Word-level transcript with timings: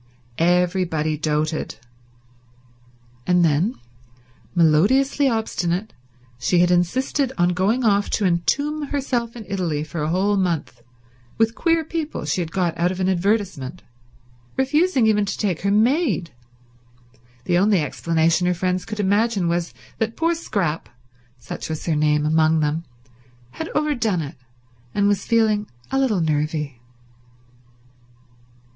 Everybody 0.39 1.15
doted. 1.15 1.75
And 3.27 3.43
when, 3.43 3.75
melodiously 4.55 5.29
obstinate, 5.29 5.93
she 6.39 6.57
had 6.57 6.71
insisted 6.71 7.31
on 7.37 7.49
going 7.49 7.85
off 7.85 8.09
to 8.17 8.25
entomb 8.25 8.87
herself 8.87 9.35
in 9.35 9.45
Italy 9.47 9.83
for 9.83 10.01
a 10.01 10.07
whole 10.09 10.37
month 10.37 10.81
with 11.37 11.53
queer 11.53 11.83
people 11.83 12.25
she 12.25 12.41
had 12.41 12.51
got 12.51 12.75
out 12.79 12.91
of 12.91 12.99
an 12.99 13.07
advertisement, 13.07 13.83
refusing 14.57 15.05
even 15.05 15.23
to 15.23 15.37
take 15.37 15.61
her 15.61 15.69
maid, 15.69 16.31
the 17.45 17.59
only 17.59 17.79
explanation 17.79 18.47
her 18.47 18.55
friends 18.55 18.85
could 18.85 18.99
imagine 18.99 19.47
was 19.47 19.71
that 19.99 20.17
poor 20.17 20.33
Scrap—such 20.33 21.69
was 21.69 21.85
her 21.85 21.95
name 21.95 22.25
among 22.25 22.59
them—had 22.59 23.69
overdone 23.75 24.23
it 24.23 24.37
and 24.95 25.07
was 25.07 25.25
feeling 25.27 25.67
a 25.91 25.99
little 25.99 26.21
nervy. 26.21 26.81